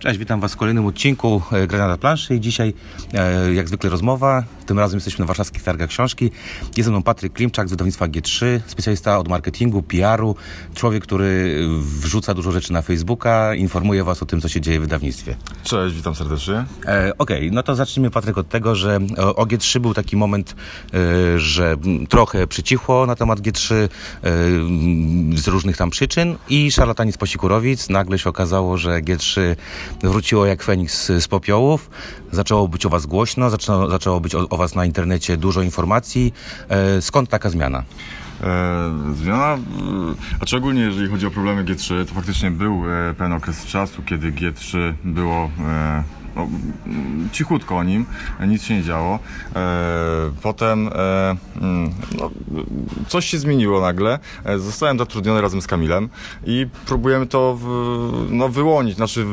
[0.00, 2.74] Cześć, witam Was w kolejnym odcinku e, Granada Planszy i dzisiaj
[3.14, 4.44] e, jak zwykle rozmowa.
[4.66, 6.30] Tym razem jesteśmy na warszawskich targach książki.
[6.76, 10.36] Jest ze mną Patryk Klimczak z wydawnictwa G3, specjalista od marketingu, PR-u,
[10.74, 14.82] człowiek, który wrzuca dużo rzeczy na Facebooka, informuje Was o tym, co się dzieje w
[14.82, 15.36] wydawnictwie.
[15.62, 16.64] Cześć, witam serdecznie.
[16.86, 20.56] E, Okej, no to zacznijmy Patryk od tego, że o, o G3 był taki moment,
[20.94, 21.76] e, że
[22.08, 23.88] trochę przycichło na temat G3 e,
[25.36, 27.88] z różnych tam przyczyn i szarlatani z Posikurowic.
[27.88, 29.56] Nagle się okazało, że G3
[30.02, 31.90] wróciło jak Feniks z popiołów.
[32.32, 36.34] Zaczęło być o Was głośno, zaczęło, zaczęło być o, o Was na internecie dużo informacji.
[36.68, 37.84] E, Skąd taka zmiana?
[38.42, 39.58] E, zmiana, e,
[40.40, 44.32] a szczególnie jeżeli chodzi o problemy G3, to faktycznie był e, pewien okres czasu, kiedy
[44.32, 45.50] G3 było
[46.36, 46.48] no,
[47.32, 48.06] cichutko o nim,
[48.48, 49.18] nic się nie działo.
[50.42, 50.90] Potem
[51.60, 52.30] mm, no,
[53.08, 54.18] coś się zmieniło nagle.
[54.56, 56.08] Zostałem zatrudniony razem z Kamilem
[56.44, 57.58] i próbujemy to
[58.30, 59.26] no, wyłonić, znaczy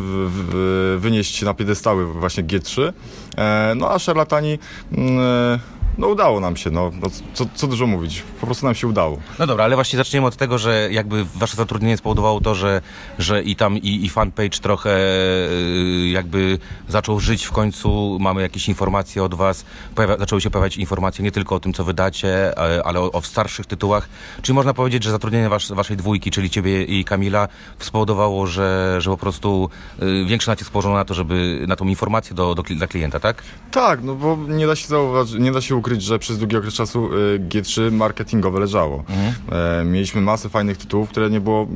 [0.98, 2.94] wynieść na piedestały właśnie G3.
[3.38, 4.60] E, no a szarlatani
[4.92, 5.60] mm,
[5.98, 9.18] no udało nam się, no, no co, co dużo mówić, po prostu nam się udało.
[9.40, 12.82] No dobra, ale właśnie zaczniemy od tego, że jakby wasze zatrudnienie spowodowało to, że,
[13.20, 18.68] że i tam i, i fanpage trochę y, jakby zaczął żyć w końcu, mamy jakieś
[18.68, 22.84] informacje od was, pojawia, zaczęły się pojawiać informacje nie tylko o tym, co wydacie, ale,
[22.84, 24.10] ale o, o starszych tytułach.
[24.42, 27.48] Czyli można powiedzieć, że zatrudnienie was, waszej dwójki, czyli ciebie i Kamila,
[27.80, 29.70] spowodowało, że, że po prostu
[30.02, 33.44] y, większy nacisk położono na to, żeby na tą informację do, do, dla klienta, tak?
[33.72, 36.74] Tak, no bo nie da się zauważyć, nie da się ukryć, że przez długi okres
[36.74, 39.04] czasu y, G3 marketingowe leżało.
[39.52, 41.68] E, mieliśmy masę fajnych tytułów, które nie, było,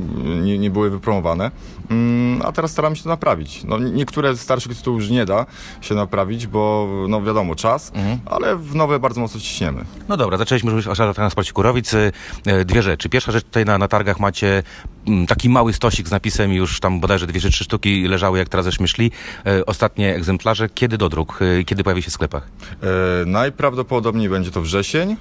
[0.42, 1.52] nie, nie były wypromowane,
[1.90, 3.64] mm, a teraz staramy się to naprawić.
[3.64, 5.46] No, niektóre starszych tytułów już nie da
[5.82, 7.92] się naprawić, bo no wiadomo, czas,
[8.26, 9.86] ale w nowe bardzo mocno ciśniemy.
[10.10, 10.96] No dobra, zaczęliśmy mówić o
[11.36, 11.94] Polsikurowic.
[11.94, 12.12] Y,
[12.48, 13.10] y, Dwie rzeczy.
[13.10, 14.64] Pierwsza rzecz, tutaj na, na targach macie
[15.08, 18.50] mm, taki mały stosik z napisem, już tam bodajże dwie czy trzy sztuki leżały, jak
[18.50, 19.12] teraz żeśmy szli.
[19.48, 20.70] Y, Ostatnie egzemplarze.
[20.70, 21.40] Kiedy do druk?
[21.66, 22.48] Kiedy pojawi się w sklepach?
[22.84, 25.16] E, najprawdopodobniej będzie to wrzesień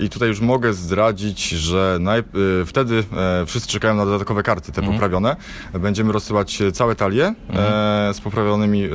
[0.00, 2.24] i tutaj już mogę zdradzić, że naj, e,
[2.66, 5.36] wtedy e, wszyscy czekają na dodatkowe karty, te poprawione.
[5.74, 7.34] Będziemy rozsyłać całe talie e,
[8.14, 8.88] z poprawionymi e,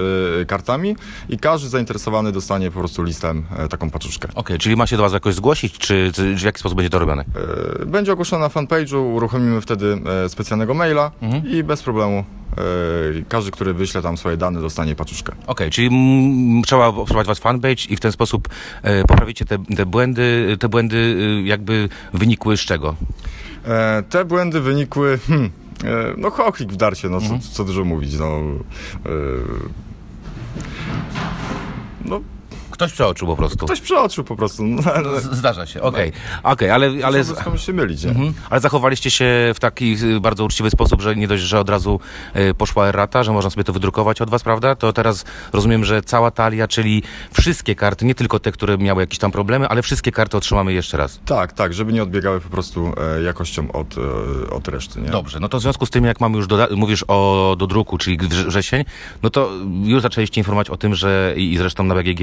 [0.45, 0.95] kartami
[1.29, 4.27] i każdy zainteresowany dostanie po prostu listem e, taką paczuszkę.
[4.35, 6.99] Okej, czyli ma się do Was jakoś zgłosić, czy, czy w jaki sposób będzie to
[6.99, 7.25] robione?
[7.85, 11.11] Będzie ogłoszona na fanpage'u, uruchomimy wtedy specjalnego maila
[11.51, 12.23] i bez problemu
[13.29, 15.33] każdy, który wyśle tam swoje dane dostanie paczuszkę.
[15.47, 18.49] Okej, czyli mm, trzeba obserwować Was fanpage i w ten sposób
[18.83, 20.57] e, poprawicie te, te błędy.
[20.59, 22.95] Te błędy y, jakby wynikły z czego?
[23.65, 25.19] E, te błędy wynikły.
[25.27, 25.49] Hmm,
[25.83, 28.19] e, no, chochlik w darcie, no co, co dużo mówić.
[28.19, 28.39] No,
[29.05, 29.09] e,
[32.05, 32.21] no,
[32.81, 33.65] Ktoś przeoczył po prostu.
[33.65, 34.63] ktoś przeoczył po prostu.
[34.63, 36.11] No, ale, Zdarza się, okej.
[36.43, 36.87] Okej, ale...
[36.87, 37.05] ale...
[37.05, 38.05] ale skąd się mylić?
[38.05, 38.33] Mhm.
[38.49, 39.25] Ale zachowaliście się
[39.55, 41.99] w taki y, bardzo uczciwy sposób, że nie dość, że od razu
[42.35, 44.75] y, poszła errata, że można sobie to wydrukować od was, prawda?
[44.75, 49.19] To teraz rozumiem, że cała talia, czyli wszystkie karty, nie tylko te, które miały jakieś
[49.19, 51.19] tam problemy, ale wszystkie karty otrzymamy jeszcze raz.
[51.25, 55.09] Tak, tak, żeby nie odbiegały po prostu e, jakością od, e, od reszty, nie?
[55.09, 57.97] Dobrze, no to w związku z tym, jak mamy już, doda- mówisz o do druku,
[57.97, 58.83] czyli wrze- wrzesień,
[59.23, 59.49] no to
[59.83, 62.21] już zaczęliście informować o tym, że i i zresztą na BGG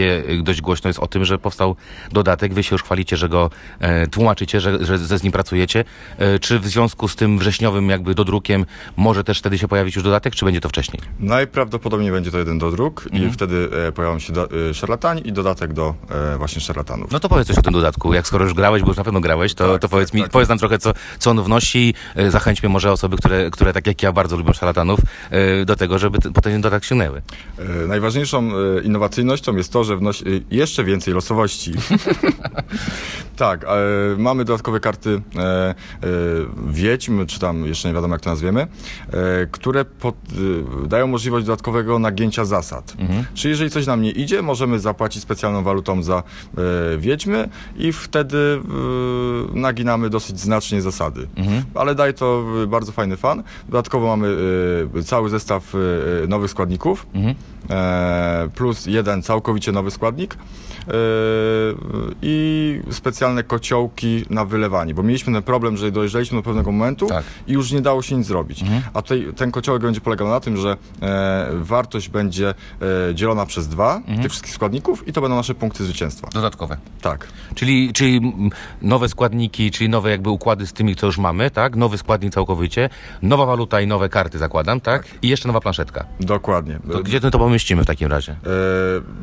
[0.49, 1.77] dość głośno jest o tym, że powstał
[2.13, 3.51] dodatek, wy się już chwalicie, że go
[3.81, 5.85] e, tłumaczycie, że, że ze z nim pracujecie.
[6.19, 8.67] E, czy w związku z tym wrześniowym jakby dodrukiem
[8.97, 11.03] może też wtedy się pojawić już dodatek, czy będzie to wcześniej?
[11.21, 13.31] Najprawdopodobniej będzie to jeden do dróg Mhm.
[13.31, 15.95] i wtedy e, pojawią się do, e, szarlatani i dodatek do
[16.35, 17.11] e, właśnie szarlatanów.
[17.11, 18.15] No to powiedz coś o tym dodatku.
[18.15, 20.23] Jak skoro już grałeś, bo już na pewno grałeś, to, Tak, to powiedz tak, mi,
[20.23, 20.31] tak.
[20.31, 21.95] powiedz nam trochę, co, co on wnosi.
[22.17, 25.01] E, Zachęćmy może osoby, które, które tak jak ja bardzo lubią szarlatanów,
[25.31, 27.23] e, do tego, żeby t- po ten dodatek sięgnęły.
[27.89, 28.51] Najważniejszą
[28.83, 31.73] innowacyjnością jest to, że wnosi jeszcze więcej losowości.
[33.39, 33.69] tak, e,
[34.19, 35.75] mamy dodatkowe karty e, e,
[36.71, 38.67] wiedźm, czy tam jeszcze nie wiadomo jak to nazwiemy, e,
[39.51, 40.15] które pod,
[40.87, 42.95] dają możliwość dodatkowego nagięcia zasad.
[43.35, 48.39] Czyli jeżeli coś nam nie idzie, możemy zapłacić specjalną walutą za e, wiedźmy i wtedy
[49.55, 51.29] naginamy dosyć znacznie zasady.
[51.75, 53.43] Ale daje to bardzo fajny fan.
[53.69, 54.37] Dodatkowo mamy
[55.05, 55.73] cały zestaw
[56.29, 57.07] nowych składników
[57.71, 60.37] e, plus jeden całkowicie nowy składnik
[62.23, 62.81] i
[63.29, 67.25] specjalne kociołki na wylewanie, bo mieliśmy ten problem, że dojeżdżaliśmy do pewnego momentu Tak.
[67.47, 68.65] i już nie dało się nic zrobić.
[68.95, 72.55] A tutaj ten kociołek będzie polegał na tym, że e, wartość będzie
[73.11, 76.29] e, dzielona przez dwa tych wszystkich składników i to będą nasze punkty zwycięstwa.
[76.33, 76.77] Dodatkowe.
[77.01, 77.29] Tak.
[77.55, 78.33] Czyli, czyli
[78.83, 81.77] nowe składniki, czyli nowe jakby układy z tymi, co już mamy, tak?
[81.77, 82.89] Nowy składnik całkowicie,
[83.23, 85.05] nowa waluta i nowe karty zakładam, tak?
[85.23, 86.05] I jeszcze nowa planszetka.
[86.21, 86.79] Dokładnie.
[86.93, 88.33] To gdzie to pomieścimy w takim razie?
[88.33, 88.37] E,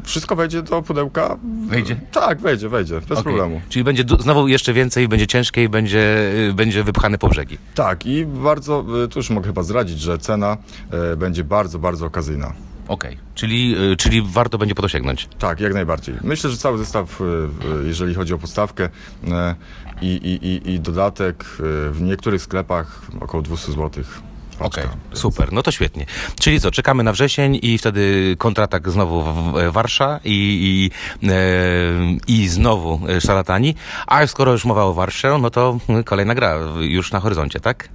[0.03, 1.37] wszystko wejdzie do pudełka.
[1.67, 1.95] Wejdzie?
[2.11, 3.23] Tak, wejdzie, wejdzie, bez Okej.
[3.23, 3.61] problemu.
[3.69, 7.57] Czyli będzie znowu jeszcze więcej, będzie ciężkiej, będzie, y, będzie wypchane po brzegi.
[7.75, 10.57] Tak, i bardzo, y, tu już mogę chyba zdradzić, że cena
[10.91, 12.53] e, będzie bardzo, bardzo okazyjna.
[12.87, 15.29] Okej, czyli, y, czyli warto będzie po to sięgnąć.
[15.39, 16.15] Tak, jak najbardziej.
[16.23, 18.89] Myślę, że cały zestaw, y, y, jeżeli chodzi o podstawkę y,
[20.01, 24.03] i, i, i, i dodatek y, w niektórych sklepach około 200 zł.
[24.59, 26.05] Okej, super, no to świetnie.
[26.39, 31.33] Czyli co, czekamy na wrzesień i wtedy kontratak znowu w Warsza i, i, e,
[32.27, 33.75] i znowu e, szarlatani.
[34.07, 37.89] A skoro już mowa o Warsze, no to kolejna gra już na horyzoncie, tak?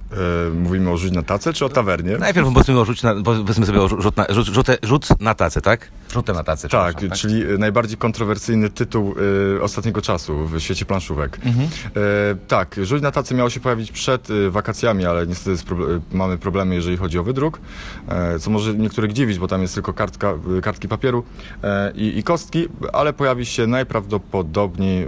[0.47, 2.17] Y, Mówimy o rzuć na tacę czy o tawernie?
[2.17, 5.61] Najpierw powiedzmy, o rzuć na, powiedzmy sobie o rzut na, rzut, rzut, rzut na tacę,
[5.61, 5.91] tak?
[6.13, 6.69] Rzutę na tacę.
[6.69, 9.15] Tak, przepraszam, czyli y, najbardziej kontrowersyjny tytuł
[9.57, 11.39] y, ostatniego czasu w świecie planszówek.
[11.45, 11.67] Mhm.
[11.67, 11.99] E,
[12.47, 15.63] tak, Rzuć na tacy miało się pojawić przed y, wakacjami, ale niestety
[16.11, 17.59] mamy problemy, jeżeli chodzi o wydruk,
[18.09, 21.23] e, co może niektórych dziwić, bo tam jest tylko kartka, y, kartki papieru
[21.63, 25.07] e, i, i kostki, ale pojawi się najprawdopodobniej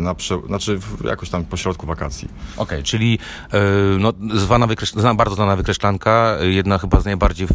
[0.00, 2.28] na prze- znaczy jakoś tam po środku wakacji.
[2.56, 3.18] Okej, czyli
[3.52, 3.60] e,
[3.98, 4.66] no, zwana
[5.14, 7.46] bardzo znana wykreślanka, e, jedna chyba z najbardziej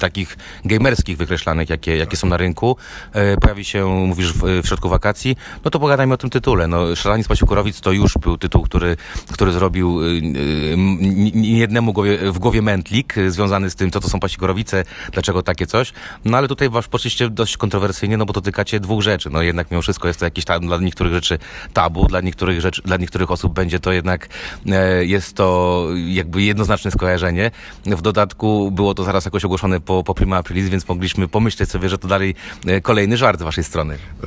[0.00, 2.76] takich gamerskich wykreślanek, jakie, jakie są na rynku.
[3.12, 5.36] E, pojawi się, mówisz, w, w środku wakacji.
[5.64, 6.66] No to pogadajmy o tym tytule.
[6.68, 8.96] No, Szalani z Pasiukorowic to już był tytuł, który,
[9.32, 10.98] który zrobił y, y, m-
[11.34, 15.42] nie jednemu głowie, w głowie mętlik y, związany z tym, co to są Pasikorowice, dlaczego
[15.42, 15.92] takie coś.
[16.24, 19.30] No ale tutaj wasz poszliście dość kontrowersyjnie, no bo dotykacie dwóch rzeczy.
[19.30, 21.38] No jednak mimo wszystko jest to jakieś tam dla niektórych rzeczy
[21.72, 24.28] tabu, dla niektórych rzeczy, dla niektórych osób będzie to jednak,
[24.66, 27.50] e, jest to jakby jednoznaczne skojarzenie.
[27.86, 31.88] W dodatku było to zaraz jakoś ogłoszone po, po Prima Aprilis, więc mogliśmy pomyśleć sobie,
[31.88, 32.34] że to dalej
[32.66, 33.94] e, kolejny żart z waszej strony.
[33.94, 34.26] E,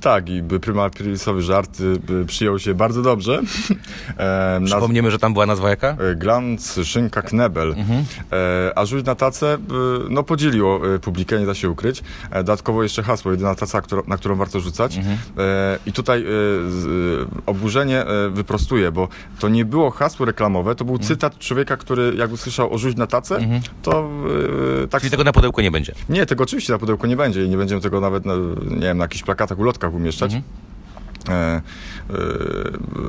[0.00, 3.40] tak, i Prima Aprilisowy żart y, przyjął się bardzo dobrze.
[4.18, 5.96] E, Przypomniemy, że tam była nazwa jaka?
[6.00, 7.74] E, Glanz, szynka, knebel.
[7.78, 8.04] Mhm.
[8.74, 9.58] A rzuć na tacę, e,
[10.10, 12.02] no podzieliło e, publikę, nie da się ukryć.
[12.30, 14.96] Dodatkowo jeszcze hasło, jedyna taca, na którą warto rzucać.
[14.96, 15.18] Mhm.
[15.86, 16.24] I tutaj
[17.46, 19.08] oburzenie e, wyprostuję, bo
[19.38, 21.08] to nie było hasło reklamowe, to był Mhm.
[21.08, 23.38] cytat człowieka, który jak usłyszał o rzuć na tacę,
[23.82, 24.10] to
[24.90, 25.00] tak...
[25.00, 25.94] Czyli tego na pudełku nie będzie.
[26.08, 28.34] Nie, tego oczywiście na pudełku nie będzie i nie będziemy tego nawet, na,
[28.70, 30.32] nie wiem, na jakichś plakatach, ulotkach umieszczać.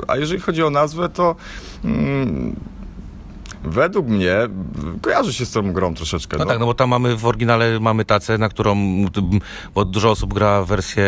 [0.07, 1.35] A jeżeli chodzi o nazwę, to
[1.85, 2.55] mm,
[3.63, 4.35] według mnie
[5.01, 6.37] kojarzy się z tą grą troszeczkę.
[6.37, 8.75] No, tak, no bo tam mamy w oryginale mamy tacę, na którą,
[9.75, 11.05] bo dużo osób gra wersję,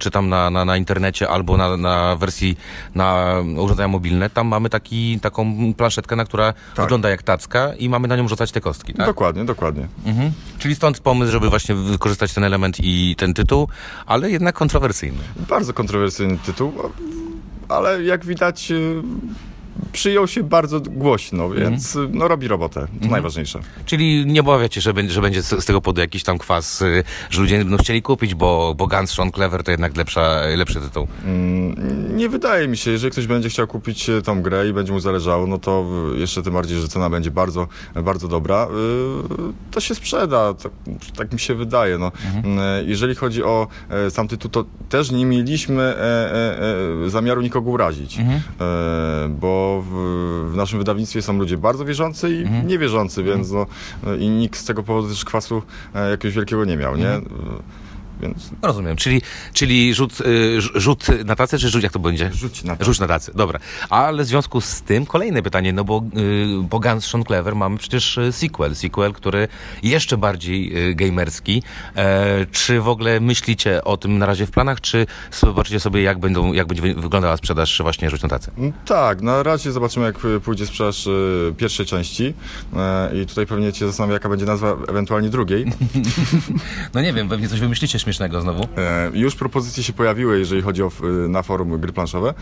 [0.00, 2.58] czy tam na, na, na internecie, albo na, na wersji
[2.94, 4.30] na urządzenia mobilne.
[4.30, 6.84] Tam mamy taki, taką planszetkę, na która Tak.
[6.84, 9.06] wygląda jak tacka i mamy na nią rzucać te kostki, tak?
[9.06, 9.88] Dokładnie, dokładnie.
[10.06, 10.32] Mhm.
[10.58, 13.68] Czyli stąd pomysł, żeby właśnie wykorzystać ten element i ten tytuł,
[14.06, 15.18] ale jednak kontrowersyjny.
[15.48, 16.72] Bardzo kontrowersyjny tytuł,
[17.68, 18.72] ale jak widać
[19.92, 22.86] przyjął się bardzo głośno, więc y, no, robi robotę.
[23.02, 23.60] To najważniejsze.
[23.86, 27.40] Czyli nie obawiacie, że będzie, że będzie z, tego powodu jakiś tam kwas, y, że
[27.40, 31.06] ludzie nie będą chcieli kupić, bo, bo Guns Sean Clever to jednak lepsza, lepszy tytuł.
[31.24, 34.92] Mm, Nie wydaje mi się, jeżeli ktoś będzie chciał kupić e, tą grę i będzie
[34.92, 35.84] mu zależało, no to
[36.14, 37.68] e, jeszcze tym bardziej, że cena będzie bardzo,
[38.04, 38.68] bardzo dobra,
[39.70, 40.72] to się sprzeda, tak,
[41.16, 41.98] tak mi się wydaje.
[41.98, 42.12] No.
[42.44, 43.66] E, Jeżeli chodzi o
[44.10, 46.58] sam tytuł, to też nie mieliśmy e, e,
[47.06, 48.24] e, zamiaru nikogo urazić, e,
[49.28, 53.66] bo w, w naszym wydawnictwie są ludzie bardzo wierzący i niewierzący, więc no,
[54.06, 55.62] e, i nikt z tego powodu też kwasu
[55.94, 57.08] e, jakiegoś wielkiego nie miał, nie?
[57.08, 57.20] E,
[58.20, 59.22] Więc Rozumiem, czyli,
[59.52, 60.24] czyli rzut, y,
[60.60, 62.30] rz- rzut na tacę, czy rzut, jak to będzie?
[62.32, 62.84] rzuć na to.
[62.84, 63.58] Rzuć na tacę, dobra.
[63.90, 66.02] Ale w związku z tym kolejne pytanie, no bo
[66.64, 69.48] y, po Guns Sean Clever mamy przecież y, sequel, sequel, który
[69.82, 71.62] jeszcze bardziej y, gamerski.
[71.96, 76.18] E, czy w ogóle myślicie o tym na razie w planach, czy zobaczycie sobie, jak,
[76.18, 78.50] będą, jak będzie wy- wyglądała sprzedaż właśnie Rzuć na tacę?
[78.58, 82.34] Mm, Tak, na razie zobaczymy, jak y, pójdzie sprzedaż y, pierwszej części.
[82.76, 85.64] E, I tutaj pewnie cię zastanawia, jaka będzie nazwa ewentualnie drugiej.
[86.94, 88.62] No nie wiem, pewnie coś wymyślicie śmiesznego znowu.
[88.76, 92.34] E, już propozycje się pojawiły, jeżeli chodzi o, y, na forum gry planszowe.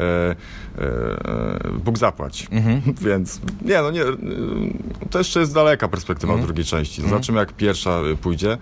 [0.00, 0.36] E,
[0.78, 2.46] e, Bóg zapłać.
[3.06, 4.14] Więc nie, no nie, y,
[5.10, 7.02] to jeszcze jest daleka perspektywa od drugiej części.
[7.02, 8.58] Zobaczymy, jak pierwsza pójdzie.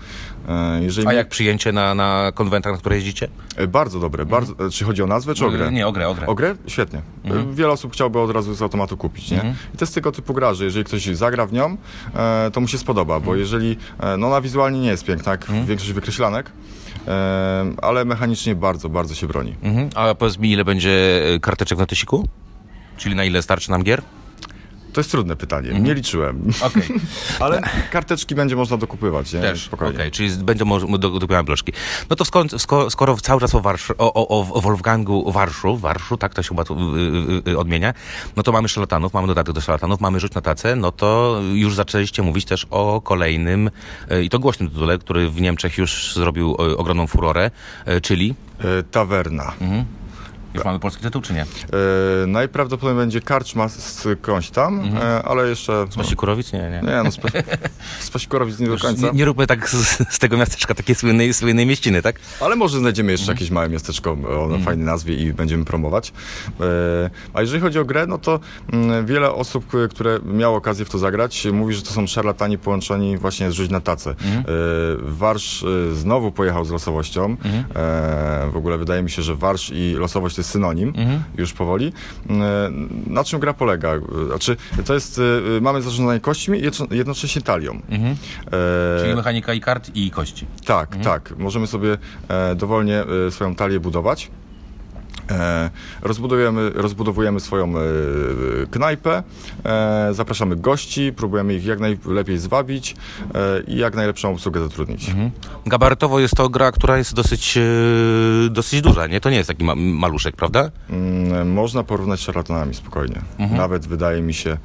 [0.49, 3.29] E, jeżeli A jak przyjęcie na, na konwentach, na które jeździcie?
[3.57, 4.27] E, Bardzo dobre.
[4.27, 5.73] Bardzo, e, Czy chodzi o nazwę, czy o grę?
[5.73, 6.27] Nie, o grę, o grę.
[6.27, 6.55] O grę?
[6.67, 7.03] Świetnie.
[7.25, 9.55] E, Wiele osób chciałoby od razu z automatu kupić, nie?
[9.75, 11.77] I to jest tego typu gra, że jeżeli ktoś zagra w nią,
[12.15, 15.47] e, to mu się spodoba, bo jeżeli, e, no ona wizualnie nie jest piękna, jak
[15.67, 16.44] większość wykreślanek,
[17.09, 19.55] e, ale mechanicznie bardzo, bardzo się broni.
[19.63, 19.91] Mhm.
[19.95, 22.29] A powiedz mi, ile będzie y, karteczek na tysiku?
[22.97, 24.03] Czyli na ile starczy nam gier?
[24.95, 26.43] To jest trudne pytanie, nie liczyłem.
[26.63, 26.83] Okej.
[27.41, 27.61] Ale
[27.91, 29.41] karteczki będzie można dokupywać, nie?
[29.41, 29.95] Też, Spokojnie.
[29.95, 31.73] okej, czyli będą może do, do bloczki.
[32.11, 36.17] No to skoro, skoro, skoro cały czas o, Warsz, o, o, o Wolfgangu Warszu, Warszu,
[36.17, 37.01] tak to się chyba tu, y,
[37.49, 37.95] y, y, odmienia,
[38.37, 41.75] no to mamy szarlatanów, mamy dodatek do szarlatanów, mamy Rzuć na tacę, no to już
[41.75, 43.71] zaczęliście mówić też o kolejnym
[44.13, 47.51] y, i to głośnym tytule, który w Niemczech już zrobił y, ogromną furorę,
[47.89, 48.35] y, czyli
[48.91, 49.53] Tawerna.
[50.55, 51.43] Już mamy polski tytuł, czy nie?
[51.43, 51.47] E,
[52.27, 55.87] najprawdopodobniej będzie karczma z skądś tam, e, ale jeszcze...
[55.91, 56.53] Z Pasikorowic?
[56.53, 56.81] Nie, nie.
[56.87, 57.29] Nie, no z, Pa-
[58.01, 59.07] z Pasikorowic nie do końca.
[59.07, 59.75] Nie, nie róbmy tak z,
[60.15, 62.17] z tego miasteczka takiej słynnej, słynnej mieściny, tak?
[62.41, 63.37] Ale może znajdziemy jeszcze Mhm.
[63.37, 66.13] jakieś małe miasteczko o fajnej nazwie i będziemy promować.
[66.61, 66.65] E,
[67.35, 68.41] A jeżeli chodzi o grę, no to
[68.73, 73.17] mm, wiele osób, które miało okazję w to zagrać, mówi, że to są szarlatani połączeni
[73.19, 74.11] właśnie z rzuć na tacę.
[74.11, 74.45] Mhm.
[75.03, 77.25] Warsz znowu pojechał z losowością.
[77.25, 77.65] Mhm.
[78.53, 81.23] W ogóle wydaje mi się, że Warsz i losowość to jest synonim Mhm.
[81.39, 81.93] już powoli.
[82.31, 82.71] E,
[83.07, 83.93] Na czym gra polega?
[84.29, 85.21] Znaczy, to jest,
[85.57, 86.63] e, mamy zarządzanie kośćmi i
[86.97, 87.81] jednocześnie- talią.
[87.89, 88.17] Mhm.
[88.47, 90.47] E, Czyli mechanika i kart i kości.
[90.67, 91.35] tak, tak.
[91.39, 91.99] Możemy sobie
[92.29, 94.31] e, dowolnie swoją talię budować.
[95.31, 95.71] E,
[96.03, 97.83] rozbudujemy, rozbudowujemy swoją e,
[98.71, 99.23] knajpę,
[99.65, 102.97] e, zapraszamy gości, próbujemy ich jak najlepiej zwabić
[103.67, 105.11] i jak najlepszą obsługę zatrudnić.
[105.67, 107.59] Gabarytowo jest to gra, która jest dosyć,
[108.51, 109.21] dosyć duża, nie?
[109.21, 110.71] To nie jest taki ma maluszek, prawda?
[110.91, 113.21] Mm, można porównać z szarlatanami spokojnie.
[113.39, 113.59] Mhm.
[113.59, 114.59] Nawet wydaje mi się,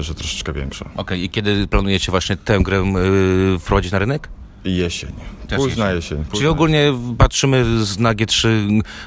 [0.00, 0.90] że troszeczkę większa.
[0.96, 2.84] Okej, i kiedy planujecie właśnie tę grę
[3.60, 4.28] wprowadzić na rynek?
[4.64, 5.12] Jesień.
[5.48, 6.18] Też Późna jesień.
[6.18, 8.48] Czyli późna ogólnie patrzymy z- na G3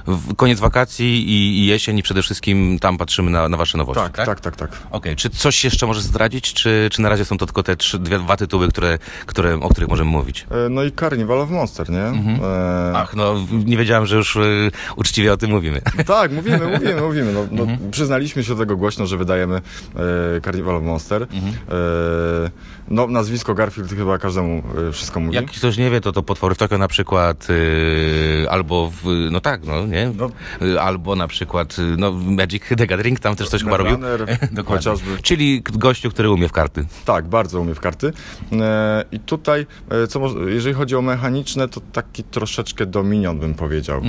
[0.08, 4.04] w koniec wakacji i, i jesień i przede wszystkim tam patrzymy na, na wasze nowości,
[4.04, 4.70] Tak, tak, tak, tak.
[4.92, 8.00] Okej, czy coś jeszcze możesz zdradzić, czy, czy na razie są to tylko te trzy,
[8.00, 10.48] dwie, dwa tytuły, które, które, o których możemy mówić?
[10.66, 12.00] E, No i Carnival of Monster, nie?
[12.00, 13.36] E, Ach, no
[13.66, 14.42] nie wiedziałem, że już e,
[14.96, 15.82] uczciwie o tym mówimy.
[16.06, 17.34] Tak, mówimy, mówimy, mówimy.
[17.34, 19.56] No, no, Przyznaliśmy się do tego głośno, że wydajemy
[20.36, 21.22] e, Carnival of Monster.
[21.24, 21.28] E,
[22.90, 25.36] no, nazwisko Garfield chyba każdemu e, wszystko mówi.
[25.36, 27.48] Jak ktoś nie wie, to to potwory w Tokio na przykład,
[28.46, 30.32] e, albo w, no tak, no nie, No.
[30.76, 33.98] E, albo na przykład, e, no Magic the Gathering, tam też coś chyba robił.
[34.66, 35.18] Chociażby.
[35.22, 36.86] Czyli gościu, który umie w karty.
[37.06, 38.14] Tak, bardzo umie w karty.
[38.52, 43.54] E, I tutaj, e, co może, jeżeli chodzi o mechaniczne, to taki troszeczkę dominion bym
[43.54, 44.02] powiedział.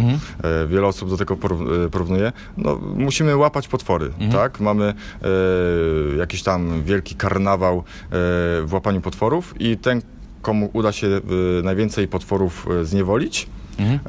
[0.42, 2.32] E, wiele osób do tego e, porównuje.
[2.56, 4.60] No, musimy łapać potwory, tak?
[4.60, 4.84] Mamy
[6.14, 10.02] e, jakiś tam wielki karnawał e, w łapaniu potworów i ten,
[10.42, 11.20] komu uda się e,
[11.62, 13.46] najwięcej potworów e, zniewolić,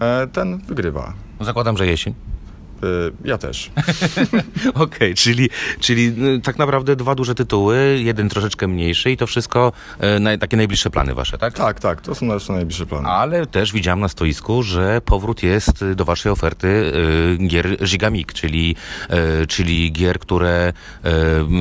[0.02, 1.14] e, ten wygrywa.
[1.42, 2.14] Zakładam, że jesień.
[2.84, 3.72] E, ja też.
[4.74, 9.72] Okej, czyli, czyli y, tak naprawdę dwa duże tytuły, jeden troszeczkę mniejszy i to wszystko
[10.34, 11.54] y, takie najbliższe plany wasze, tak?
[11.54, 13.08] Tak, tak, to są nasze najbliższe plany.
[13.08, 18.34] Ale też widziałem na stoisku, że powrót jest y, do waszej oferty y, gier Gigamik,
[18.34, 18.76] czyli,
[19.44, 20.74] y, czyli gier, które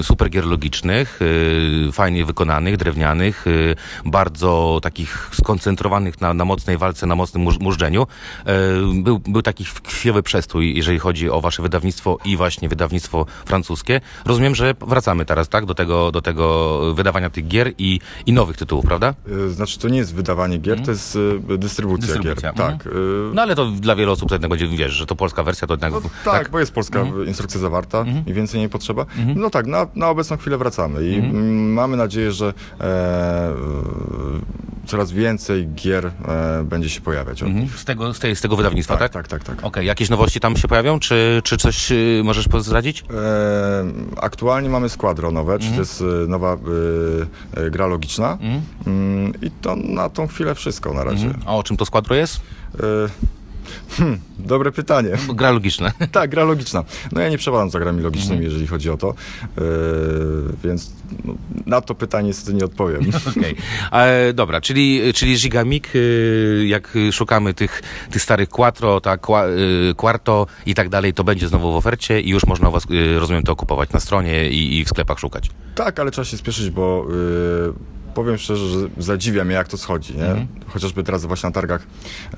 [0.00, 6.78] y, super gier logicznych, y, fajnie wykonanych, drewnianych, y, bardzo takich skoncentrowanych na, na mocnej
[6.78, 8.02] walce, na mocnym murz- mużdżeniu.
[8.02, 14.00] Y, był, był taki chwilowy przestój, jeżeli chodzi o wasze wydawnictwo i właśnie wydawnictwo francuskie.
[14.24, 18.56] Rozumiem, że wracamy teraz, tak, do tego, do tego wydawania tych gier i, i nowych
[18.56, 19.14] tytułów, prawda?
[19.46, 21.18] E, Znaczy, to nie jest wydawanie gier, to jest
[21.50, 22.54] e, dystrybucja, Dystrybucja, gier.
[22.66, 22.86] Tak.
[22.86, 22.90] e,
[23.34, 25.74] No ale to dla wielu osób to jednak będzie, wiesz, że to polska wersja, to
[25.74, 25.92] jednak...
[25.92, 29.06] No, tak, bo jest polska instrukcja zawarta i więcej nie potrzeba.
[29.36, 33.54] No tak, na, na obecną chwilę wracamy i mm, mamy nadzieję, że e,
[34.86, 37.78] coraz więcej gier e, będzie się pojawiać od nich.
[37.78, 39.12] Z tego, z, tej, z tego wydawnictwa, tak?
[39.12, 39.66] Tak, tak, tak, tak.
[39.66, 43.00] Okej, jakieś nowości tam się pojawią, czy, czy coś y, możesz zdradzić?
[43.00, 43.04] E,
[44.20, 46.56] aktualnie mamy Squadro nowe, czyli to jest e, nowa
[47.56, 48.38] e, e, gra logiczna
[48.86, 51.30] Mm, i to na tą chwilę wszystko na razie.
[51.46, 52.40] A o czym to składro jest?
[53.98, 55.10] Hmm, dobre pytanie.
[55.34, 55.92] Gra logiczna.
[56.12, 56.84] Tak, gra logiczna.
[57.12, 59.14] No ja nie przepadam za grami logicznymi, jeżeli chodzi o to,
[59.56, 59.62] yy,
[60.64, 60.92] więc
[61.24, 61.34] no,
[61.66, 63.00] na to pytanie niestety nie odpowiem.
[63.36, 63.56] Okej.
[63.92, 69.48] E, Dobra, czyli, czyli Gigamik, y, jak szukamy tych, tych starych Quattro, tak, Qua-
[69.90, 72.86] y, Quarto i tak dalej, to będzie znowu w ofercie i już można u was,
[73.18, 75.50] rozumiem, to kupować na stronie i, i w sklepach szukać.
[75.74, 77.72] tak, ale trzeba się spieszyć, bo yy,
[78.16, 80.46] powiem szczerze, że zadziwia mnie, jak to schodzi, nie?
[80.66, 81.86] Chociażby teraz właśnie na targach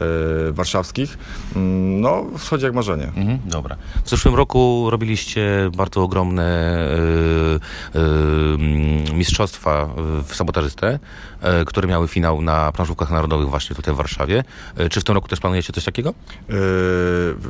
[0.01, 1.19] yy, warszawskich.
[1.57, 3.05] Mm, no, schodzi jak marzenie.
[3.05, 3.77] Mhm, dobra.
[4.05, 6.79] W zeszłym roku robiliście bardzo ogromne
[7.95, 9.89] y, y, y, mistrzostwa
[10.29, 10.99] w sabotażystę,
[11.67, 14.45] które miały finał na planszówkach narodowych właśnie tutaj w Warszawie.
[14.91, 16.15] Czy w tym roku też planujecie coś takiego?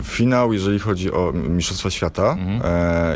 [0.03, 2.37] Finał, jeżeli chodzi o Mistrzostwa Świata,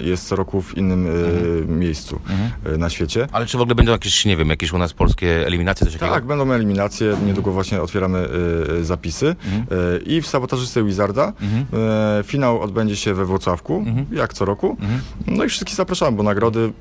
[0.01, 2.21] yy, jest co roku w innym yy, miejscu
[2.65, 3.29] yy, na świecie.
[3.33, 6.15] Ale czy w ogóle będą jakieś, nie wiem, jakieś u nas polskie eliminacje, coś takiego?
[6.15, 7.17] Tak, będą eliminacje.
[7.27, 9.27] Niedługo właśnie otwieramy y, y, zapisy.
[9.27, 11.33] Y, I w sabotażysty Wizarda
[12.21, 14.77] y, finał odbędzie się we Włocławku, jak co roku.
[15.27, 16.73] No i wszystkich zapraszam, bo nagrody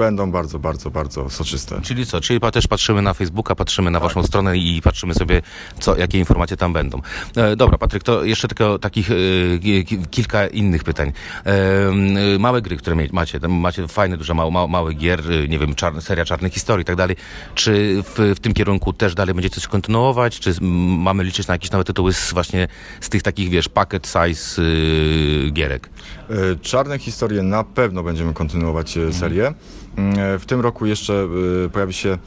[0.00, 1.80] będą bardzo, bardzo, bardzo soczyste.
[1.82, 2.20] Czyli co?
[2.20, 5.42] Czyli też patrzymy na Facebooka, patrzymy na waszą stronę i patrzymy sobie,
[5.80, 7.00] co, jakie informacje tam będą.
[7.36, 9.14] E, dobra, Patryk, to jeszcze tylko takich e,
[9.58, 11.12] ki- ki- kilka innych pytań.
[11.46, 15.74] E, małe gry, które macie, macie fajne, duże, małe, małe, małe gier, e, nie wiem,
[15.74, 17.16] czarne, seria czarnych historii i tak dalej.
[17.54, 20.40] Czy w, w tym kierunku też dalej będziecie coś kontynuować?
[20.40, 22.68] Czy mamy liczyć na jakieś nowe tytuły z, właśnie
[23.00, 25.90] z tych takich, wiesz, packet size e, gierek?
[26.30, 29.54] E, Czarne historie na pewno będziemy kontynuować e, serię.
[29.96, 31.28] Mm, e, W tym roku jeszcze
[31.72, 32.18] pojawi się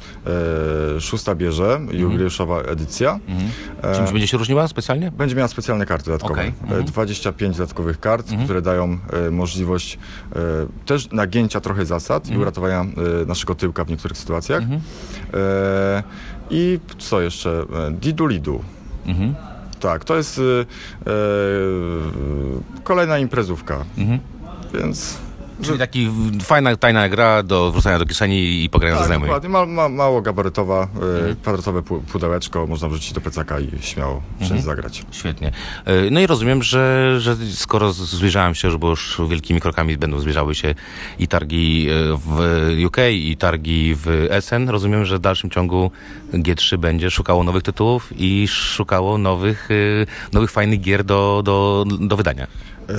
[0.99, 3.19] szósta bierze, jubileuszowa edycja.
[3.81, 5.11] E, Czymś będzie się różniła specjalnie?
[5.11, 6.41] Będzie miała specjalne karty dodatkowe.
[6.41, 6.85] E, mhm.
[6.85, 8.97] 25 dodatkowych kart, które dają
[9.31, 9.99] możliwość
[10.85, 12.85] też nagięcia trochę zasad i uratowania
[13.27, 14.63] naszego tyłka w niektórych sytuacjach.
[16.49, 17.65] I co jeszcze?
[17.91, 18.63] Didu Lidu.
[19.05, 19.35] Mhm.
[19.83, 21.13] Tak, to jest e, e,
[22.83, 23.85] kolejna imprezówka.
[23.97, 24.19] Mhm.
[24.73, 25.17] Więc
[25.63, 26.09] Czyli taki
[26.43, 29.27] fajna, tajna gra do wrzucania do kieszeni i pogrania ze tak, znajomymi.
[29.29, 31.31] dokładnie, ma, ma, mało gabarytowa, Mhm.
[31.31, 34.45] e, kwadratowe pu- pudełeczko, można wrzucić do plecaka i śmiało Mhm.
[34.45, 35.05] wszędzie zagrać.
[35.11, 35.47] Świetnie.
[35.85, 40.19] E, No i rozumiem, że, że skoro zbliżałem się, że bo już wielkimi krokami będą
[40.19, 40.75] zbliżały się
[41.19, 41.93] i targi e,
[42.25, 42.39] w
[42.87, 45.91] UK, i targi w Essen, rozumiem, że w dalszym ciągu
[46.33, 49.69] G3 będzie szukało nowych tytułów i szukało nowych,
[50.33, 52.47] nowych fajnych gier do, do, do wydania.
[52.89, 52.93] E,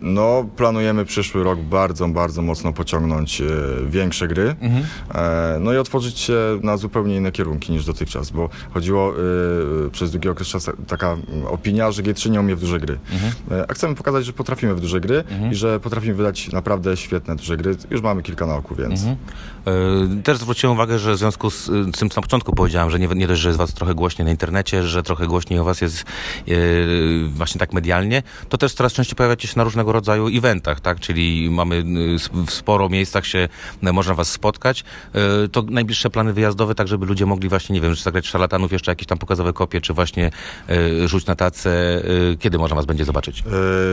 [0.00, 3.44] No, planujemy przyszły rok bardzo, bardzo mocno pociągnąć e,
[3.88, 4.56] większe gry.
[4.60, 4.84] Mhm.
[5.14, 9.12] E, no i otworzyć się na zupełnie inne kierunki niż dotychczas, bo chodziło
[9.92, 12.98] przez długi okres czasu taka mm, opinia, że G3 nie umie w duże gry.
[13.12, 13.32] Mhm.
[13.68, 17.56] A chcemy pokazać, że potrafimy w duże gry i że potrafimy wydać naprawdę świetne duże
[17.56, 17.76] gry.
[17.90, 19.00] Już mamy kilka na oku, więc...
[19.00, 19.16] Mhm.
[20.22, 21.66] Też zwróciłem uwagę, że w związku z,
[21.98, 24.30] tym, co na początku powiedziałem, że nie, nie dość, że jest was trochę głośniej na
[24.30, 26.04] internecie, że trochę głośniej o was jest
[27.28, 31.00] właśnie tak medialnie, to też coraz częściej pojawiacie się na różnego rodzaju eventach, tak?
[31.00, 33.48] Czyli mamy s- w sporo miejscach się
[33.82, 34.84] e, można was spotkać.
[35.14, 38.28] E, To najbliższe plany wyjazdowe, tak żeby ludzie mogli właśnie, nie wiem, czy zagrać w
[38.28, 40.30] szarlatanów, jeszcze jakieś tam pokazowe kopie, czy właśnie
[41.06, 42.02] rzuć na tacę.
[42.38, 43.44] Kiedy można was będzie zobaczyć?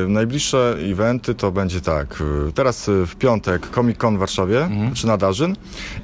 [0.08, 2.24] Najbliższe eventy to będzie tak.
[2.56, 5.56] Teraz w piątek Comic Con w Warszawie, czy na Darzyn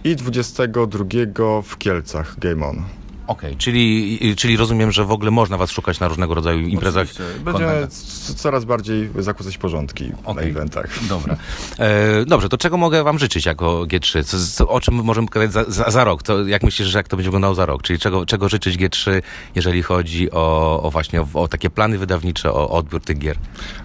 [0.04, 2.84] i 22 w Kielcach Game On.
[3.30, 7.08] Okej, czyli, czyli rozumiem, że w ogóle można was szukać na różnego rodzaju imprezach.
[7.12, 7.44] Oczywiście.
[7.44, 7.88] Będziemy
[8.36, 10.50] coraz bardziej zakłócać porządki na Okej.
[10.50, 11.00] eventach.
[11.10, 11.38] Dobra.
[11.80, 14.24] E, dobrze, to czego mogę wam życzyć jako G3?
[14.24, 16.24] Co, co, o czym możemy powiedzieć za, za, za rok?
[16.24, 17.82] Co, jak myślisz, że jak to będzie wyglądało za rok?
[17.82, 19.22] Czyli czego, czego życzyć G3,
[19.56, 23.38] jeżeli chodzi o, o właśnie o, o takie plany wydawnicze, o odbiór tych gier?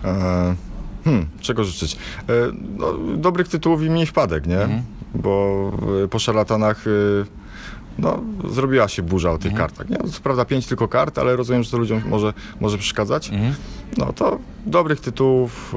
[0.05, 0.55] E,
[1.05, 1.97] hmm, czego życzyć?
[2.29, 2.33] E,
[2.77, 4.83] no, dobrych tytułów i mniej wpadek, nie?
[5.15, 5.73] Bo
[6.05, 7.44] e, po szarlatanach e,
[7.99, 9.89] no, zrobiła się burza o tych kartach.
[9.89, 9.99] Nie?
[9.99, 13.31] Co prawda pięć tylko kart, ale rozumiem, że to ludziom może, może przeszkadzać.
[13.97, 15.75] No to dobrych tytułów,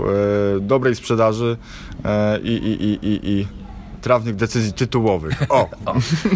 [0.57, 1.57] e, dobrej sprzedaży
[2.05, 3.47] e, i, i, i, i,
[4.01, 5.43] trawnych decyzji tytułowych.
[5.49, 5.69] O!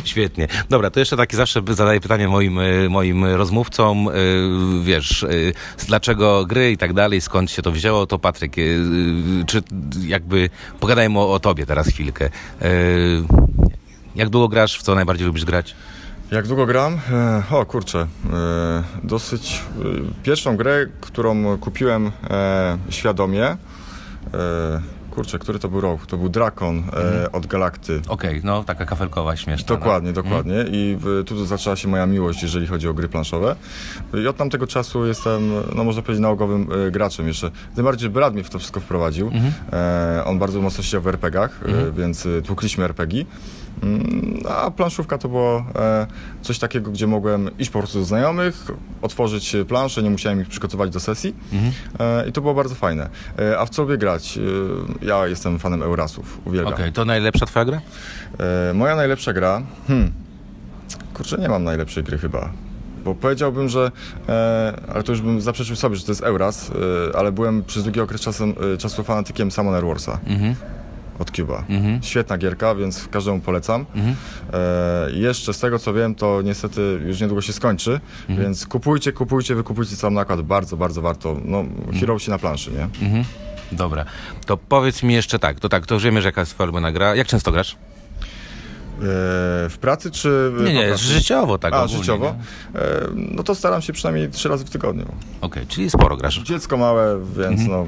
[0.03, 0.47] Świetnie.
[0.69, 4.07] Dobra, to jeszcze takie zawsze zadaję pytanie moim, e, moim rozmówcom.
[4.07, 4.11] e,
[4.83, 5.27] Wiesz, e,
[5.87, 8.55] dlaczego gry i tak dalej, skąd się to wzięło, to Patryk,
[9.47, 9.61] czy
[10.07, 12.29] jakby pogadajmy o, o tobie teraz chwilkę.
[14.15, 15.75] Jak długo grasz, w co najbardziej lubisz grać?
[16.31, 16.99] Jak długo gram?
[17.11, 19.61] E, o kurczę, e, dosyć.
[19.79, 22.11] E, pierwszą grę, którą kupiłem
[22.89, 23.57] świadomie.
[25.11, 26.05] Kurczę, który to był rok?
[26.05, 26.83] To był Drakon
[27.23, 28.01] e, od Galakty.
[28.07, 29.67] Okej, no taka kafelkowa, śmieszna.
[29.67, 30.65] Dokładnie, dokładnie.
[30.71, 33.55] I tu zaczęła się moja miłość, jeżeli chodzi o gry planszowe.
[34.23, 37.51] I od tamtego czasu jestem, no można powiedzieć, nałogowym graczem jeszcze.
[37.75, 39.31] Tym bardziej, brat mnie w to wszystko wprowadził.
[39.73, 41.59] E, on bardzo mocno siedział w RPG-ach,
[41.97, 43.21] więc tłukliśmy RPG.
[43.21, 43.60] Mm,
[44.49, 46.07] A planszówka to było e,
[46.41, 48.67] coś takiego, gdzie mogłem iść po prostu do znajomych,
[49.01, 51.35] otworzyć e, planszę, nie musiałem ich przygotować do sesji
[51.99, 53.09] e, i to było bardzo fajne.
[53.39, 54.39] E, a w co lubię grać?
[55.01, 56.73] Ja jestem fanem Eurasów, uwielbiam.
[56.73, 57.81] Okej, to najlepsza twoja gra?
[58.73, 59.61] Moja najlepsza gra.
[59.87, 60.11] Hmm.
[61.13, 62.49] Kurczę, nie mam najlepszej gry chyba.
[63.03, 63.91] Bo powiedziałbym, że.
[64.29, 66.71] E, ale to już bym zaprzeczył sobie, że to jest Euras,
[67.11, 70.19] e, ale byłem przez długi okres czasem, e, czasu fanatykiem Summoner Warsa.
[71.19, 71.63] Od Cuba.
[72.01, 73.85] Świetna gierka, więc każdemu polecam.
[74.53, 79.55] E, jeszcze z tego co wiem, to niestety już niedługo się skończy, więc kupujcie, kupujcie,
[79.55, 80.41] wykupujcie sam nakład.
[80.41, 81.37] Bardzo, bardzo warto.
[81.45, 81.63] No,
[81.99, 82.83] hero się na planszy, nie?
[83.07, 83.23] Mhm.
[83.71, 84.05] Dobra.
[84.45, 86.55] To powiedz mi jeszcze tak, to tak, to wiemy, że jaka jest
[86.93, 87.15] gra.
[87.15, 87.71] Jak często grasz?
[87.71, 87.77] E,
[89.69, 90.51] w pracy czy.
[90.63, 91.03] Nie, nie, pracy?
[91.03, 92.25] życiowo tak A, ogólnie, życiowo?
[92.25, 92.79] nie?
[92.81, 95.05] E, no to staram się przynajmniej trzy razy w tygodniu.
[95.41, 96.39] Okej, czyli sporo grasz.
[96.39, 97.69] Dziecko małe, więc Mhm.
[97.69, 97.87] no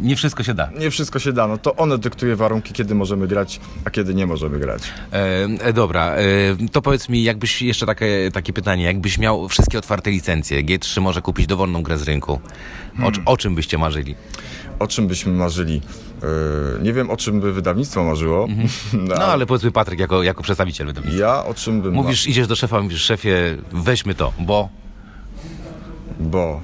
[0.00, 0.70] Nie wszystko się da.
[0.78, 4.26] Nie wszystko się da, no to ono dyktuje warunki, kiedy możemy grać, a kiedy nie
[4.26, 4.82] możemy grać.
[5.12, 6.22] E, e, dobra, e,
[6.72, 11.22] to powiedz mi, jakbyś jeszcze takie, takie pytanie, jakbyś miał wszystkie otwarte licencje, G3 może
[11.22, 12.40] kupić dowolną grę z rynku,
[13.02, 14.14] o, o czym byście marzyli?
[14.78, 15.80] O czym byśmy marzyli?
[16.22, 18.48] E, nie wiem, o czym by wydawnictwo marzyło.
[18.92, 21.26] No ale powiedzmy Patryk, jako, jako przedstawiciel wydawnictwa.
[21.26, 21.94] Ja o czym bym...
[21.94, 24.68] Mówisz, idziesz do szefa, mówisz, szefie, weźmy to, bo...
[26.20, 26.60] Bo...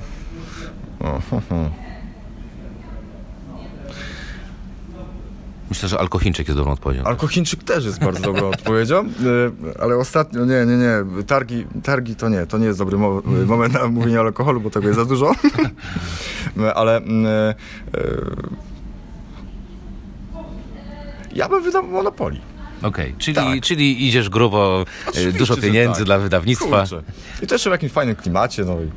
[1.00, 1.89] O, ho, ho.
[5.70, 7.04] Myślę, że Alkochińczyk jest dobrą odpowiedzią.
[7.04, 12.28] Alkochińczyk też jest bardzo dobrą odpowiedzią, e, ale ostatnio, nie, nie, nie, targi, targi to
[12.28, 15.04] nie, to nie jest dobry mo moment na mówienie o alkoholu, bo tego jest za
[15.04, 15.32] dużo,
[16.74, 17.54] ale e, e,
[21.34, 22.40] ja bym wydał Monopoli.
[22.82, 23.60] Okej, czyli, Tak.
[23.62, 26.04] czyli idziesz grubo, Oczywiście, dużo że pieniędzy tak.
[26.04, 26.80] dla wydawnictwa.
[26.80, 27.02] Kurczę.
[27.42, 28.90] I jeszcze w jakimś fajnym klimacie, no i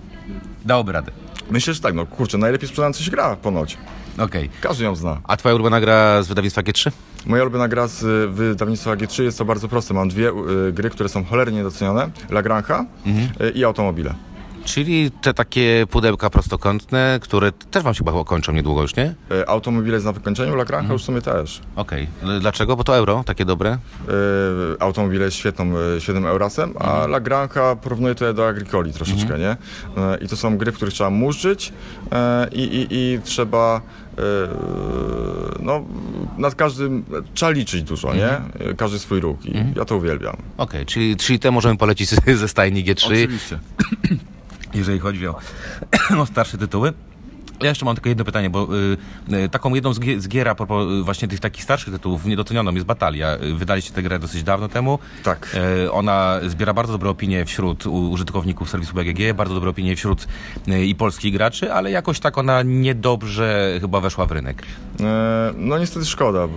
[0.66, 1.12] Dałoby radę.
[1.52, 3.78] myślę, że tak, no kurczę, najlepiej sprzedająca się gra ponoć.
[4.18, 4.50] Okej.
[4.62, 5.18] Każdy ją zna.
[5.24, 6.92] A twoja ulubiona gra z wydawnictwa G3?
[7.26, 9.94] Moja ulubiona gra z y, wydawnictwa G3 jest to bardzo proste.
[9.94, 10.30] Mam dwie
[10.68, 12.10] y, gry, które są cholernie niedocenione.
[12.30, 12.86] Lagrange
[13.42, 14.14] y, i Automobile.
[14.66, 19.14] Czyli te takie pudełka prostokątne, które też wam się chyba kończą niedługo już, nie?
[19.32, 21.62] Y, Automobile jest na wykończeniu, Lagrange już w sumie też.
[21.76, 22.08] Okej.
[22.24, 22.76] L- Dlaczego?
[22.76, 23.78] Bo to euro, takie dobre.
[24.74, 25.66] Y, Automobile jest świetną,
[25.98, 29.52] y, świetnym Eurasem, a Lagrange porównuje to do Agricoli troszeczkę, nie?
[29.52, 29.58] Y,
[30.22, 31.74] I to są gry, w których trzeba murzyć
[32.06, 34.03] y, i, i, i trzeba y,
[35.60, 35.86] no,
[36.38, 38.42] nad każdym trzeba liczyć dużo, nie?
[38.72, 40.38] Y, Każdy swój ruch i ja to uwielbiam.
[40.58, 43.60] Okej, czyli, czyli te możemy polecić ze stajni G3, Oczywiście.
[44.74, 45.36] jeżeli chodzi o,
[46.22, 46.94] o starsze tytuły.
[47.64, 48.68] Ja jeszcze mam tylko jedno pytanie, bo
[49.32, 51.94] y, y, taką jedną z, gie- z gier a propos y, właśnie tych takich starszych
[51.94, 53.36] tytułów niedocenioną jest Batalia.
[53.44, 55.00] Y, Wydaliście tę grę dosyć dawno temu.
[55.24, 55.56] Tak.
[55.86, 60.28] Y, ona zbiera bardzo dobre opinie wśród użytkowników serwisu BGG, bardzo dobre opinie wśród
[60.68, 64.64] y, i polskich graczy, ale jakoś tak ona niedobrze chyba weszła w rynek.
[65.02, 66.48] E, No niestety szkoda.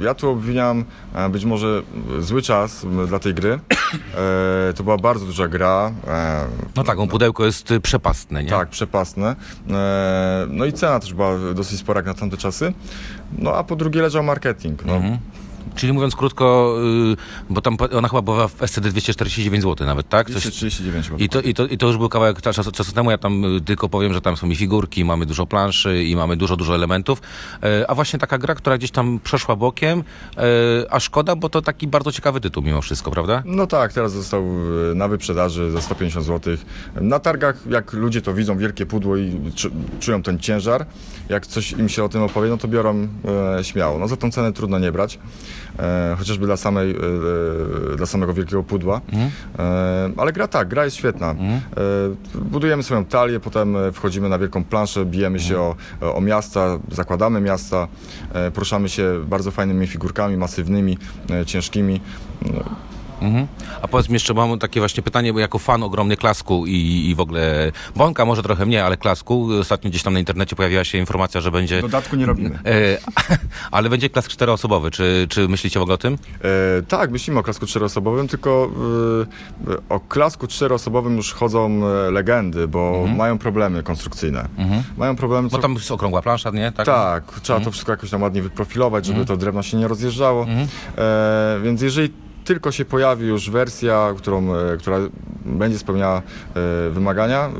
[0.00, 1.82] Ja tu obwiniam e, być może
[2.18, 3.58] zły czas dla tej gry.
[4.14, 5.92] E, To była bardzo duża gra.
[6.76, 8.50] No tak, on pudełko jest przepastne, nie?
[8.50, 9.36] Tak, przepastne.
[10.48, 12.72] No i cena też była dosyć spora jak na tamte czasy.
[13.38, 14.84] No a po drugie leżał marketing.
[14.84, 15.02] No,
[15.74, 16.76] Czyli mówiąc krótko,
[17.12, 17.16] y,
[17.50, 20.26] bo tam ona chyba była w SCD 249 zł nawet, tak?
[20.26, 21.18] Coś, 239 chyba.
[21.18, 23.10] I to, i, to, I to już był kawałek czasu, czasu temu.
[23.10, 26.36] Ja tam y, tylko powiem, że tam są i figurki, mamy dużo planszy i mamy
[26.36, 27.22] dużo, dużo elementów.
[27.62, 30.04] E, a właśnie taka gra, która gdzieś tam przeszła bokiem,
[30.90, 33.42] a szkoda, bo to taki bardzo ciekawy tytuł mimo wszystko, prawda?
[33.44, 34.44] No tak, teraz został
[34.94, 36.56] na wyprzedaży za 150 zł.
[37.00, 40.86] Na targach, jak ludzie to widzą, wielkie pudło i czu, czują ten ciężar,
[41.28, 43.08] jak coś im się o tym opowie, no to biorą
[43.62, 43.98] śmiało.
[43.98, 45.18] No za tą cenę trudno nie brać,
[45.78, 46.94] e, chociażby dla, samej, e,
[47.92, 49.00] e, dla samego wielkiego pudła.
[49.58, 51.30] E, ale gra tak, gra jest świetna.
[51.30, 51.34] E,
[52.34, 55.74] budujemy swoją talię, potem e, wchodzimy na wielką planszę, bijemy się o,
[56.14, 57.88] o miasta, zakładamy miasta,
[58.32, 60.98] e, poruszamy się bardzo fajnymi figurkami, masywnymi,
[61.46, 62.00] ciężkimi.
[63.20, 63.46] Mhm.
[63.82, 67.14] A powiedz mi jeszcze, mam takie właśnie pytanie, bo jako fan ogromny Klasku i, i
[67.14, 70.98] w ogóle Bąka, może trochę mnie, ale Klasku, ostatnio gdzieś tam na internecie pojawiła się
[70.98, 71.82] informacja, że będzie...
[71.82, 72.58] Dodatku nie robimy.
[72.64, 72.98] E,
[73.70, 74.90] ale będzie klask czteroosobowy.
[74.90, 76.18] Czy, czy myślicie w ogóle o tym?
[76.78, 78.70] E, tak, myślimy o klasku czteroosobowym, tylko
[79.70, 84.48] e, o klasku czteroosobowym już chodzą e, legendy, bo mają problemy konstrukcyjne.
[84.96, 85.56] Mają problemy, co...
[85.56, 86.72] Bo tam jest okrągła plansza, nie?
[86.72, 86.86] Tak.
[86.86, 90.46] Tak, trzeba to wszystko jakoś tam ładnie wyprofilować, żeby to drewno się nie rozjeżdżało.
[90.98, 92.12] E, więc jeżeli
[92.48, 94.98] tylko się pojawi już wersja, którą, e, która
[95.44, 97.50] będzie spełniała e, wymagania, e,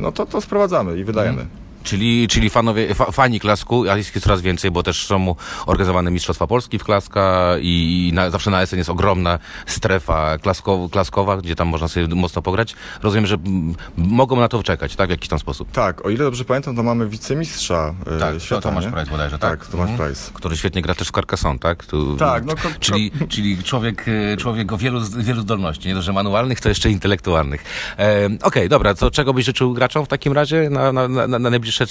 [0.00, 1.46] no to to sprowadzamy i wydajemy.
[1.82, 5.34] Czyli, czyli fanowie, fa, fani klasku, a jest ich coraz więcej, bo też są
[5.66, 10.88] organizowane Mistrzostwa Polski w klaska i, i na, zawsze na SN jest ogromna strefa klasko,
[10.92, 12.74] klaskowa, gdzie tam można sobie mocno pograć.
[13.02, 15.08] Rozumiem, że mm, mogą na to czekać, tak?
[15.08, 15.72] W jakiś tam sposób.
[15.72, 18.86] Tak, o ile dobrze pamiętam, to mamy wicemistrza e, Tak, to świata, Tomasz?
[18.86, 19.60] Price bodajże, tak?
[19.60, 20.30] Tak, Tomasz Price.
[20.34, 21.86] Który świetnie gra też w Carcassonne, tak?
[21.86, 26.60] Tu, Tak, no czyli, czyli człowiek, e, człowiek o wielu, wielu zdolności, nie dość, manualnych,
[26.60, 27.64] to jeszcze intelektualnych.
[27.98, 31.50] E, Okej, dobra, co, czego byś życzył graczom w takim razie na, na, na, na
[31.80, 31.86] najbliższe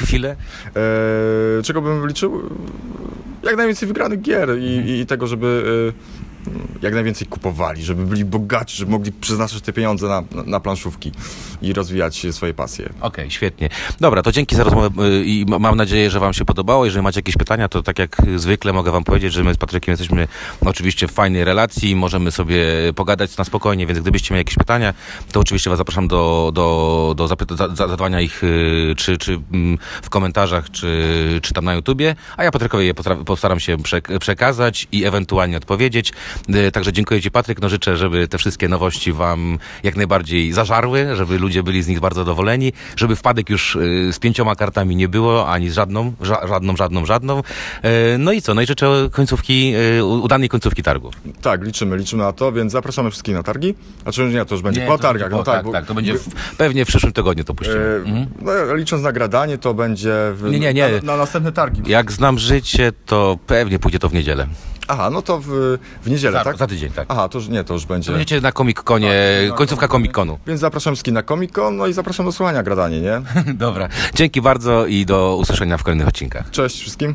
[0.04, 0.36] chwile?
[0.76, 2.42] E, czego bym liczył?
[3.42, 6.25] Jak najwięcej wygranych gier i, i tego, żeby e,
[6.82, 11.12] jak najwięcej kupowali, żeby byli bogaci, żeby mogli przeznaczyć te pieniądze na, na, planszówki
[11.62, 12.88] i rozwijać swoje pasje.
[13.00, 13.68] Okej, świetnie.
[14.00, 16.84] Dobra, to dzięki za rozmowę y, i ma- mam nadzieję, że Wam się podobało.
[16.84, 19.92] Jeżeli macie jakieś pytania, to tak jak zwykle mogę Wam powiedzieć, że my z Patrykiem
[19.92, 20.28] jesteśmy
[20.60, 24.94] oczywiście w fajnej relacji, możemy sobie pogadać na spokojnie, więc gdybyście mieli jakieś pytania,
[25.32, 27.28] to oczywiście Was zapraszam do, do, do
[27.76, 32.50] zadawania ich y, czy, czy mm, w komentarzach, czy, czy tam na YouTubie, a ja
[32.50, 32.94] Patrykowi je
[33.26, 36.12] postaram się przek- przekazać i ewentualnie odpowiedzieć.
[36.48, 41.16] E, Także dziękuję Ci Patryk, no życzę, żeby te wszystkie nowości Wam jak najbardziej zażarły,
[41.16, 45.08] żeby ludzie byli z nich bardzo zadowoleni, żeby wpadek już e, z pięcioma kartami nie
[45.08, 47.42] było, ani z żadną, ża- żadną, żadną, żadną.
[47.82, 49.74] E, No i co, no i życzę końcówki,
[50.22, 51.14] udanej końcówki targów.
[51.42, 53.74] Tak, liczymy, liczymy na to, więc zapraszamy wszystkich na targi.
[54.02, 55.30] Znaczy nie, to już będzie po targach.
[55.30, 58.00] no tak, bo- tak, to będzie w, pewnie w przyszłym tygodniu to puścimy.
[58.06, 60.88] E, no, licząc na gradanie, to będzie w, Nie, nie, nie.
[60.88, 61.82] Na, na następne targi.
[61.90, 64.46] Jak znam życie, to pewnie pójdzie to w niedzielę.
[64.88, 66.56] Aha, no to w, w niedzielę, Za, tak?
[66.56, 67.06] za tydzień, tak.
[67.08, 68.10] Aha, to już nie, to już będzie.
[68.12, 69.12] Będziecie na Comic Conie,
[69.56, 70.38] końcówka Comic Conu.
[70.46, 73.22] Więc zapraszam wszystkich na Comic Con, no i zapraszam do słuchania gradanie, nie?
[73.54, 73.88] Dobra.
[74.14, 76.50] Dzięki bardzo i do usłyszenia w kolejnych odcinkach.
[76.50, 77.14] Cześć wszystkim.